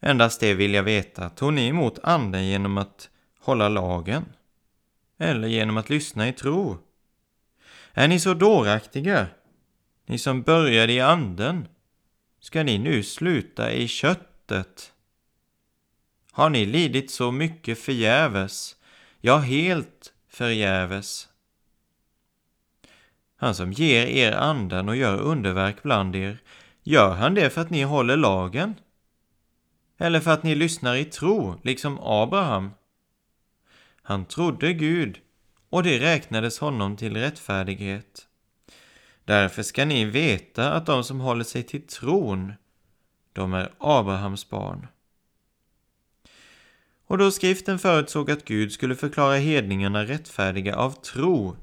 Endast 0.00 0.40
det 0.40 0.54
vill 0.54 0.74
jag 0.74 0.82
veta, 0.82 1.30
tog 1.30 1.52
ni 1.52 1.68
emot 1.68 1.98
anden 2.02 2.46
genom 2.46 2.78
att 2.78 3.10
hålla 3.40 3.68
lagen? 3.68 4.24
Eller 5.18 5.48
genom 5.48 5.76
att 5.76 5.90
lyssna 5.90 6.28
i 6.28 6.32
tro? 6.32 6.78
Är 7.92 8.08
ni 8.08 8.20
så 8.20 8.34
dåraktiga? 8.34 9.26
Ni 10.08 10.18
som 10.18 10.42
började 10.42 10.92
i 10.92 11.00
anden, 11.00 11.68
ska 12.40 12.62
ni 12.62 12.78
nu 12.78 13.02
sluta 13.02 13.72
i 13.72 13.88
köttet? 13.88 14.92
Har 16.32 16.50
ni 16.50 16.66
lidit 16.66 17.10
så 17.10 17.30
mycket 17.30 17.78
förgäves, 17.78 18.76
ja, 19.20 19.38
helt 19.38 20.12
förgäves? 20.28 21.28
Han 23.36 23.54
som 23.54 23.72
ger 23.72 24.06
er 24.06 24.32
anden 24.32 24.88
och 24.88 24.96
gör 24.96 25.20
underverk 25.20 25.82
bland 25.82 26.16
er, 26.16 26.42
gör 26.82 27.14
han 27.14 27.34
det 27.34 27.50
för 27.50 27.60
att 27.60 27.70
ni 27.70 27.82
håller 27.82 28.16
lagen? 28.16 28.74
Eller 29.98 30.20
för 30.20 30.30
att 30.30 30.42
ni 30.42 30.54
lyssnar 30.54 30.96
i 30.96 31.04
tro, 31.04 31.60
liksom 31.64 31.98
Abraham? 32.00 32.70
Han 34.02 34.24
trodde 34.24 34.72
Gud, 34.72 35.20
och 35.70 35.82
det 35.82 36.00
räknades 36.00 36.58
honom 36.58 36.96
till 36.96 37.16
rättfärdighet. 37.16 38.27
Därför 39.28 39.62
ska 39.62 39.84
ni 39.84 40.04
veta 40.04 40.72
att 40.72 40.86
de 40.86 41.04
som 41.04 41.20
håller 41.20 41.44
sig 41.44 41.62
till 41.62 41.86
tron, 41.86 42.52
de 43.32 43.54
är 43.54 43.72
Abrahams 43.78 44.50
barn. 44.50 44.86
Och 47.06 47.18
då 47.18 47.30
skriften 47.30 47.78
förutsåg 47.78 48.30
att 48.30 48.44
Gud 48.44 48.72
skulle 48.72 48.94
förklara 48.96 49.36
hedningarna 49.36 50.04
rättfärdiga 50.04 50.76
av 50.76 50.90
tro, 50.90 51.56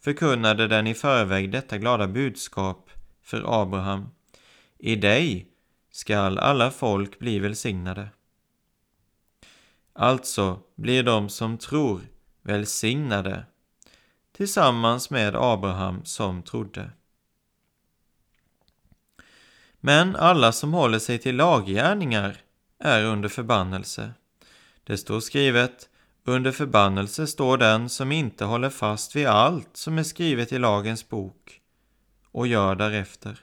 förkunnade 0.00 0.68
den 0.68 0.86
i 0.86 0.94
förväg 0.94 1.52
detta 1.52 1.78
glada 1.78 2.08
budskap 2.08 2.90
för 3.22 3.62
Abraham. 3.62 4.08
I 4.78 4.96
dig 4.96 5.46
skall 5.90 6.38
alla 6.38 6.70
folk 6.70 7.18
bli 7.18 7.38
välsignade. 7.38 8.08
Alltså 9.92 10.58
blir 10.76 11.02
de 11.02 11.28
som 11.28 11.58
tror 11.58 12.00
välsignade 12.42 13.44
tillsammans 14.32 15.10
med 15.10 15.36
Abraham 15.36 16.04
som 16.04 16.42
trodde. 16.42 16.90
Men 19.80 20.16
alla 20.16 20.52
som 20.52 20.72
håller 20.72 20.98
sig 20.98 21.18
till 21.18 21.36
laggärningar 21.36 22.36
är 22.78 23.04
under 23.04 23.28
förbannelse. 23.28 24.12
Det 24.84 24.96
står 24.96 25.20
skrivet 25.20 25.88
under 26.24 26.52
förbannelse 26.52 27.26
står 27.26 27.58
den 27.58 27.88
som 27.88 28.12
inte 28.12 28.44
håller 28.44 28.70
fast 28.70 29.16
vid 29.16 29.26
allt 29.26 29.76
som 29.76 29.98
är 29.98 30.02
skrivet 30.02 30.52
i 30.52 30.58
lagens 30.58 31.08
bok 31.08 31.60
och 32.24 32.46
gör 32.46 32.74
därefter. 32.74 33.40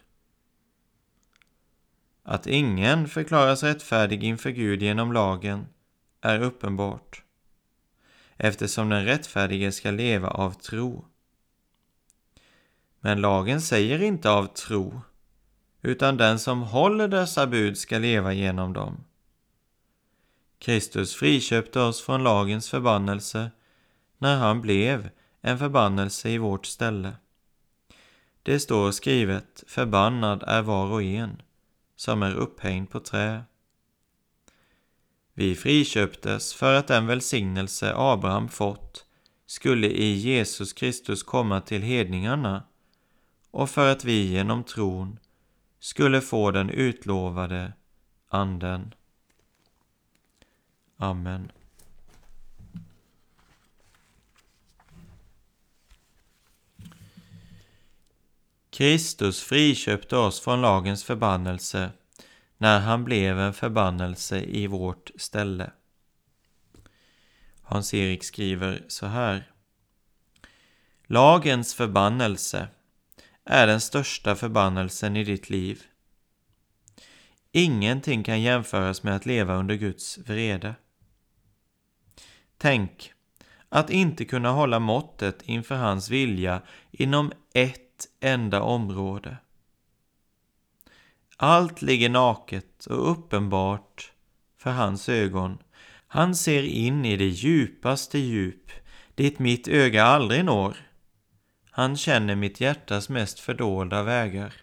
Att 2.23 2.47
ingen 2.47 3.07
förklaras 3.07 3.63
rättfärdig 3.63 4.23
inför 4.23 4.49
Gud 4.49 4.81
genom 4.81 5.13
lagen 5.13 5.67
är 6.21 6.39
uppenbart, 6.39 7.23
eftersom 8.39 8.89
den 8.89 9.05
rättfärdige 9.05 9.71
ska 9.71 9.91
leva 9.91 10.27
av 10.27 10.51
tro. 10.51 11.05
Men 12.99 13.21
lagen 13.21 13.61
säger 13.61 14.01
inte 14.01 14.29
av 14.29 14.45
tro, 14.45 15.01
utan 15.81 16.17
den 16.17 16.39
som 16.39 16.61
håller 16.61 17.07
dessa 17.07 17.47
bud 17.47 17.77
ska 17.77 17.97
leva 17.97 18.33
genom 18.33 18.73
dem. 18.73 19.03
Kristus 20.59 21.15
friköpte 21.15 21.79
oss 21.79 22.01
från 22.01 22.23
lagens 22.23 22.69
förbannelse 22.69 23.51
när 24.17 24.37
han 24.37 24.61
blev 24.61 25.09
en 25.41 25.59
förbannelse 25.59 26.29
i 26.29 26.37
vårt 26.37 26.65
ställe. 26.65 27.11
Det 28.43 28.59
står 28.59 28.91
skrivet, 28.91 29.63
förbannad 29.67 30.43
är 30.47 30.61
var 30.61 30.91
och 30.91 31.03
en 31.03 31.41
som 31.95 32.23
är 32.23 32.35
upphängd 32.35 32.89
på 32.89 32.99
trä. 32.99 33.43
Vi 35.39 35.55
friköptes 35.55 36.53
för 36.53 36.73
att 36.73 36.87
den 36.87 37.07
välsignelse 37.07 37.93
Abraham 37.95 38.49
fått 38.49 39.05
skulle 39.45 39.87
i 39.87 40.13
Jesus 40.13 40.73
Kristus 40.73 41.23
komma 41.23 41.61
till 41.61 41.81
hedningarna 41.81 42.63
och 43.51 43.69
för 43.69 43.91
att 43.91 44.03
vi 44.03 44.27
genom 44.27 44.63
tron 44.63 45.19
skulle 45.79 46.21
få 46.21 46.51
den 46.51 46.69
utlovade 46.69 47.73
Anden. 48.27 48.93
Amen. 50.97 51.51
Kristus 58.69 59.41
friköpte 59.41 60.17
oss 60.17 60.39
från 60.39 60.61
lagens 60.61 61.03
förbannelse 61.03 61.91
när 62.61 62.79
han 62.79 63.03
blev 63.03 63.39
en 63.39 63.53
förbannelse 63.53 64.39
i 64.39 64.67
vårt 64.67 65.11
ställe. 65.15 65.71
Hans-Erik 67.61 68.23
skriver 68.23 68.83
så 68.87 69.05
här. 69.05 69.51
Lagens 71.05 71.73
förbannelse 71.73 72.67
är 73.45 73.67
den 73.67 73.81
största 73.81 74.35
förbannelsen 74.35 75.17
i 75.17 75.23
ditt 75.23 75.49
liv. 75.49 75.83
Ingenting 77.51 78.23
kan 78.23 78.41
jämföras 78.41 79.03
med 79.03 79.15
att 79.15 79.25
leva 79.25 79.55
under 79.55 79.75
Guds 79.75 80.17
vrede. 80.17 80.75
Tänk 82.57 83.13
att 83.69 83.89
inte 83.89 84.25
kunna 84.25 84.51
hålla 84.51 84.79
måttet 84.79 85.41
inför 85.41 85.75
hans 85.75 86.09
vilja 86.09 86.61
inom 86.91 87.31
ett 87.53 88.07
enda 88.19 88.61
område. 88.61 89.37
Allt 91.41 91.81
ligger 91.81 92.09
naket 92.09 92.85
och 92.85 93.11
uppenbart 93.11 94.11
för 94.57 94.71
hans 94.71 95.09
ögon. 95.09 95.57
Han 96.07 96.35
ser 96.35 96.63
in 96.63 97.05
i 97.05 97.17
det 97.17 97.27
djupaste 97.27 98.19
djup, 98.19 98.71
dit 99.15 99.39
mitt 99.39 99.67
öga 99.67 100.03
aldrig 100.03 100.45
når. 100.45 100.77
Han 101.71 101.97
känner 101.97 102.35
mitt 102.35 102.61
hjärtas 102.61 103.09
mest 103.09 103.39
fördolda 103.39 104.03
vägar. 104.03 104.53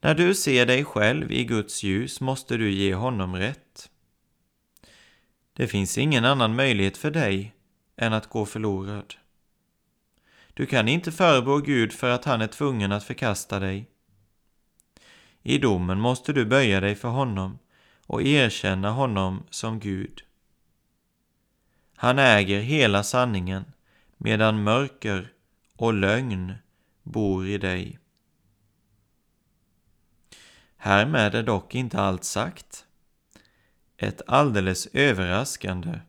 När 0.00 0.14
du 0.14 0.34
ser 0.34 0.66
dig 0.66 0.84
själv 0.84 1.32
i 1.32 1.44
Guds 1.44 1.82
ljus 1.82 2.20
måste 2.20 2.56
du 2.56 2.70
ge 2.70 2.94
honom 2.94 3.36
rätt. 3.36 3.90
Det 5.52 5.66
finns 5.66 5.98
ingen 5.98 6.24
annan 6.24 6.56
möjlighet 6.56 6.96
för 6.96 7.10
dig 7.10 7.54
än 7.96 8.12
att 8.12 8.26
gå 8.26 8.46
förlorad. 8.46 9.14
Du 10.54 10.66
kan 10.66 10.88
inte 10.88 11.12
förebrå 11.12 11.58
Gud 11.58 11.92
för 11.92 12.10
att 12.10 12.24
han 12.24 12.40
är 12.40 12.46
tvungen 12.46 12.92
att 12.92 13.04
förkasta 13.04 13.60
dig. 13.60 13.88
I 15.48 15.58
domen 15.58 16.00
måste 16.00 16.32
du 16.32 16.44
böja 16.44 16.80
dig 16.80 16.94
för 16.94 17.08
honom 17.08 17.58
och 18.06 18.22
erkänna 18.22 18.90
honom 18.90 19.42
som 19.50 19.80
Gud. 19.80 20.22
Han 21.96 22.18
äger 22.18 22.60
hela 22.60 23.02
sanningen 23.02 23.64
medan 24.16 24.62
mörker 24.62 25.32
och 25.76 25.94
lögn 25.94 26.54
bor 27.02 27.46
i 27.46 27.58
dig. 27.58 27.98
Härmed 30.76 31.34
är 31.34 31.42
dock 31.42 31.74
inte 31.74 32.00
allt 32.00 32.24
sagt. 32.24 32.84
Ett 33.96 34.22
alldeles 34.26 34.86
överraskande 34.86 36.00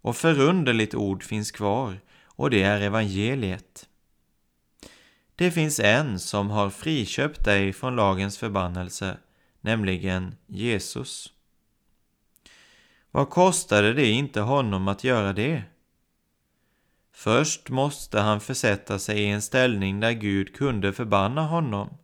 och 0.00 0.16
förunderligt 0.16 0.94
ord 0.94 1.22
finns 1.22 1.50
kvar 1.50 2.00
och 2.24 2.50
det 2.50 2.62
är 2.62 2.80
evangeliet. 2.80 3.88
Det 5.36 5.50
finns 5.50 5.80
en 5.80 6.18
som 6.18 6.50
har 6.50 6.70
friköpt 6.70 7.44
dig 7.44 7.72
från 7.72 7.96
lagens 7.96 8.38
förbannelse, 8.38 9.18
nämligen 9.60 10.34
Jesus. 10.46 11.32
Vad 13.10 13.30
kostade 13.30 13.92
det 13.92 14.10
inte 14.10 14.40
honom 14.40 14.88
att 14.88 15.04
göra 15.04 15.32
det? 15.32 15.62
Först 17.12 17.70
måste 17.70 18.20
han 18.20 18.40
försätta 18.40 18.98
sig 18.98 19.20
i 19.20 19.26
en 19.26 19.42
ställning 19.42 20.00
där 20.00 20.12
Gud 20.12 20.56
kunde 20.56 20.92
förbanna 20.92 21.42
honom. 21.42 21.96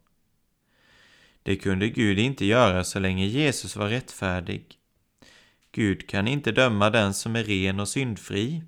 Det 1.42 1.56
kunde 1.56 1.88
Gud 1.88 2.18
inte 2.18 2.44
göra 2.44 2.84
så 2.84 2.98
länge 2.98 3.26
Jesus 3.26 3.76
var 3.76 3.88
rättfärdig. 3.88 4.78
Gud 5.72 6.08
kan 6.08 6.28
inte 6.28 6.52
döma 6.52 6.90
den 6.90 7.14
som 7.14 7.36
är 7.36 7.44
ren 7.44 7.80
och 7.80 7.88
syndfri. 7.88 8.62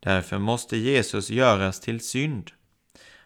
Därför 0.00 0.38
måste 0.38 0.76
Jesus 0.76 1.30
göras 1.30 1.80
till 1.80 2.00
synd. 2.00 2.50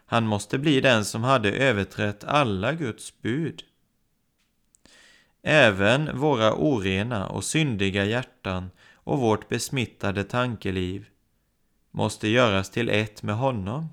Han 0.09 0.27
måste 0.27 0.57
bli 0.57 0.81
den 0.81 1.05
som 1.05 1.23
hade 1.23 1.51
överträtt 1.51 2.23
alla 2.23 2.73
Guds 2.73 3.21
bud. 3.21 3.63
Även 5.41 6.19
våra 6.19 6.53
orena 6.53 7.27
och 7.27 7.43
syndiga 7.43 8.05
hjärtan 8.05 8.71
och 8.93 9.19
vårt 9.19 9.49
besmittade 9.49 10.23
tankeliv 10.23 11.05
måste 11.91 12.27
göras 12.27 12.69
till 12.69 12.89
ett 12.89 13.23
med 13.23 13.35
honom. 13.35 13.87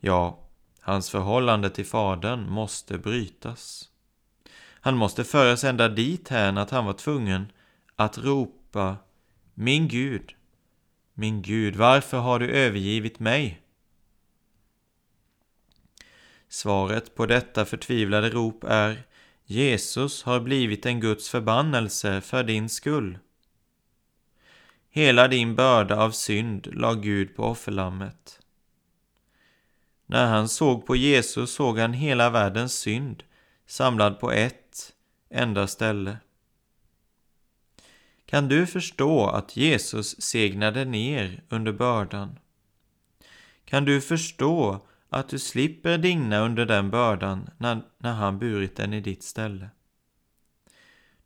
Ja, 0.00 0.38
hans 0.80 1.10
förhållande 1.10 1.70
till 1.70 1.86
Fadern 1.86 2.50
måste 2.50 2.98
brytas. 2.98 3.88
Han 4.80 4.96
måste 4.96 5.24
föras 5.24 5.64
ända 5.64 5.88
dithän 5.88 6.58
att 6.58 6.70
han 6.70 6.84
var 6.84 6.92
tvungen 6.92 7.52
att 7.96 8.18
ropa 8.18 8.96
Min 9.54 9.88
Gud, 9.88 10.34
min 11.14 11.42
Gud, 11.42 11.76
varför 11.76 12.18
har 12.18 12.38
du 12.38 12.50
övergivit 12.50 13.20
mig? 13.20 13.63
Svaret 16.54 17.14
på 17.14 17.26
detta 17.26 17.64
förtvivlade 17.64 18.30
rop 18.30 18.64
är 18.64 19.02
Jesus 19.44 20.22
har 20.22 20.40
blivit 20.40 20.86
en 20.86 21.00
Guds 21.00 21.28
förbannelse 21.28 22.20
för 22.20 22.42
din 22.42 22.68
skull. 22.68 23.18
Hela 24.90 25.28
din 25.28 25.54
börda 25.54 25.96
av 25.96 26.10
synd 26.10 26.68
la 26.72 26.94
Gud 26.94 27.36
på 27.36 27.44
offerlammet. 27.44 28.40
När 30.06 30.26
han 30.26 30.48
såg 30.48 30.86
på 30.86 30.96
Jesus 30.96 31.54
såg 31.54 31.78
han 31.78 31.92
hela 31.92 32.30
världens 32.30 32.74
synd 32.74 33.22
samlad 33.66 34.20
på 34.20 34.32
ett 34.32 34.92
enda 35.30 35.66
ställe. 35.66 36.16
Kan 38.26 38.48
du 38.48 38.66
förstå 38.66 39.26
att 39.26 39.56
Jesus 39.56 40.20
segnade 40.22 40.84
ner 40.84 41.42
under 41.48 41.72
bördan? 41.72 42.38
Kan 43.64 43.84
du 43.84 44.00
förstå 44.00 44.80
att 45.08 45.28
du 45.28 45.38
slipper 45.38 45.98
digna 45.98 46.38
under 46.38 46.66
den 46.66 46.90
bördan 46.90 47.50
när, 47.58 47.82
när 47.98 48.12
han 48.12 48.38
burit 48.38 48.76
den 48.76 48.92
i 48.92 49.00
ditt 49.00 49.22
ställe? 49.22 49.70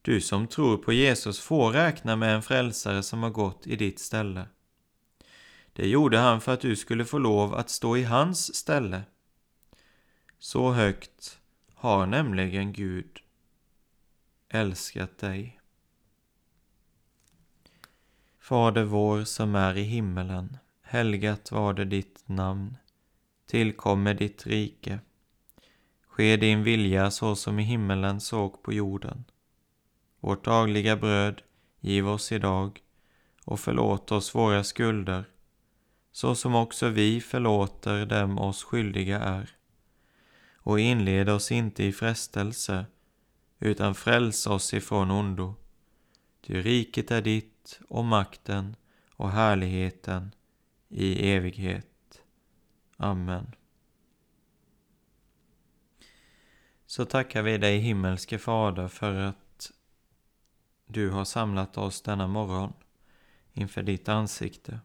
Du 0.03 0.21
som 0.21 0.47
tror 0.47 0.77
på 0.77 0.93
Jesus 0.93 1.41
får 1.41 1.73
räkna 1.73 2.17
med 2.17 2.35
en 2.35 2.43
frälsare 2.43 3.03
som 3.03 3.23
har 3.23 3.31
gått 3.31 3.67
i 3.67 3.77
ditt 3.77 3.99
ställe. 3.99 4.47
Det 5.73 5.89
gjorde 5.89 6.19
han 6.19 6.41
för 6.41 6.55
att 6.55 6.61
du 6.61 6.77
skulle 6.77 7.05
få 7.05 7.19
lov 7.19 7.55
att 7.55 7.71
stå 7.71 7.97
i 7.97 8.05
hans 8.05 8.55
ställe. 8.55 9.03
Så 10.39 10.73
högt 10.73 11.39
har 11.75 12.07
nämligen 12.07 12.73
Gud 12.73 13.19
älskat 14.49 15.19
dig. 15.19 15.61
Fader 18.39 18.85
vår 18.85 19.25
som 19.25 19.55
är 19.55 19.77
i 19.77 19.83
himmelen. 19.83 20.57
Helgat 20.83 21.53
var 21.53 21.75
det 21.75 21.85
ditt 21.85 22.23
namn. 22.27 22.77
Tillkommer 23.51 24.15
ditt 24.15 24.47
rike. 24.47 25.01
Ske 26.07 26.37
din 26.37 26.63
vilja 26.63 27.11
så 27.11 27.37
som 27.37 27.59
i 27.59 27.63
himmelen 27.63 28.21
såg 28.21 28.63
på 28.63 28.73
jorden. 28.73 29.25
Vårt 30.21 30.45
dagliga 30.45 30.97
bröd 30.97 31.43
giv 31.81 32.09
oss 32.09 32.33
idag 32.33 32.83
och 33.45 33.61
förlåt 33.61 34.13
oss 34.13 34.35
våra 34.35 34.65
skulder 34.65 35.25
så 36.13 36.35
som 36.35 36.55
också 36.55 36.89
vi 36.89 37.21
förlåter 37.21 38.07
dem 38.07 38.39
oss 38.39 38.65
skyldiga 38.65 39.21
är. 39.21 39.51
Och 40.55 40.81
inled 40.81 41.29
oss 41.29 41.53
inte 41.53 41.85
i 41.85 41.93
frestelse 41.93 42.87
utan 43.59 43.95
fräls 43.95 44.47
oss 44.47 44.75
ifrån 44.75 45.11
ondo. 45.11 45.55
Ty 46.41 46.63
riket 46.63 47.11
är 47.11 47.23
ditt 47.23 47.81
och 47.89 48.05
makten 48.05 48.77
och 49.11 49.31
härligheten 49.31 50.35
i 50.89 51.33
evighet. 51.33 51.98
Amen. 53.01 53.55
Så 56.87 57.05
tackar 57.05 57.43
vi 57.43 57.59
dig 57.59 57.79
himmelske 57.79 58.39
Fader 58.39 58.89
för 58.89 59.15
att 59.15 59.73
du 60.87 61.11
har 61.11 61.25
samlat 61.25 61.79
oss 61.79 62.03
denna 62.03 62.27
morgon 62.27 62.73
inför 63.53 63.83
ditt 63.83 64.09
ansikte. 64.09 64.81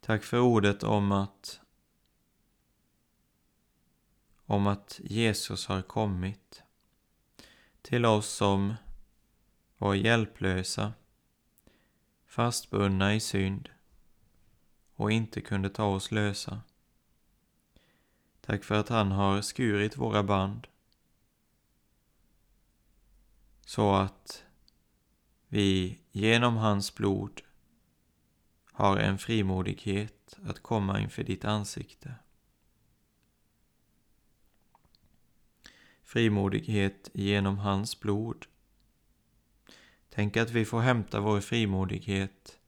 Tack 0.00 0.24
för 0.24 0.40
ordet 0.40 0.82
om 0.82 1.12
att 1.12 1.60
om 4.46 4.66
att 4.66 5.00
Jesus 5.04 5.66
har 5.66 5.82
kommit 5.82 6.62
till 7.82 8.04
oss 8.04 8.28
som 8.28 8.74
var 9.78 9.94
hjälplösa, 9.94 10.92
fastbundna 12.26 13.14
i 13.14 13.20
synd 13.20 13.68
och 15.02 15.12
inte 15.12 15.40
kunde 15.40 15.70
ta 15.70 15.84
oss 15.84 16.10
lösa. 16.10 16.60
Tack 18.40 18.64
för 18.64 18.74
att 18.74 18.88
han 18.88 19.12
har 19.12 19.42
skurit 19.42 19.96
våra 19.96 20.22
band 20.22 20.66
så 23.66 23.94
att 23.94 24.44
vi 25.48 25.98
genom 26.10 26.56
hans 26.56 26.94
blod 26.94 27.40
har 28.72 28.96
en 28.96 29.18
frimodighet 29.18 30.38
att 30.44 30.62
komma 30.62 31.00
inför 31.00 31.22
ditt 31.22 31.44
ansikte. 31.44 32.14
Frimodighet 36.02 37.10
genom 37.14 37.58
hans 37.58 38.00
blod. 38.00 38.46
Tänk 40.08 40.36
att 40.36 40.50
vi 40.50 40.64
får 40.64 40.80
hämta 40.80 41.20
vår 41.20 41.40
frimodighet 41.40 42.58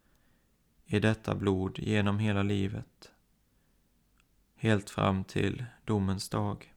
i 0.86 1.00
detta 1.00 1.34
blod 1.34 1.78
genom 1.78 2.18
hela 2.18 2.42
livet, 2.42 3.12
helt 4.56 4.90
fram 4.90 5.24
till 5.24 5.64
domens 5.84 6.28
dag. 6.28 6.74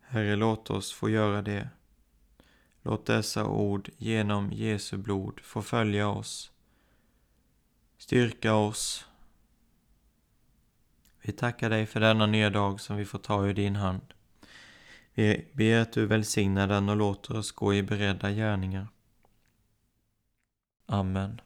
Herre, 0.00 0.36
låt 0.36 0.70
oss 0.70 0.92
få 0.92 1.10
göra 1.10 1.42
det. 1.42 1.68
Låt 2.82 3.06
dessa 3.06 3.46
ord 3.46 3.90
genom 3.96 4.52
Jesu 4.52 4.96
blod 4.96 5.40
få 5.40 5.62
följa 5.62 6.08
oss, 6.08 6.52
styrka 7.98 8.54
oss. 8.54 9.06
Vi 11.22 11.32
tackar 11.32 11.70
dig 11.70 11.86
för 11.86 12.00
denna 12.00 12.26
nya 12.26 12.50
dag 12.50 12.80
som 12.80 12.96
vi 12.96 13.04
får 13.04 13.18
ta 13.18 13.46
ur 13.46 13.54
din 13.54 13.76
hand. 13.76 14.14
Vi 15.14 15.48
ber 15.52 15.80
att 15.80 15.92
du 15.92 16.06
välsignar 16.06 16.68
den 16.68 16.88
och 16.88 16.96
låter 16.96 17.36
oss 17.36 17.52
gå 17.52 17.74
i 17.74 17.82
beredda 17.82 18.30
gärningar. 18.30 18.88
Amen. 20.86 21.40